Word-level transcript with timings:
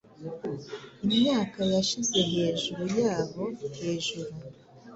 Imyaka 1.05 1.59
yashize 1.73 2.19
hejuru 2.33 2.83
yabo 3.01 3.43
hejuru 3.77 4.31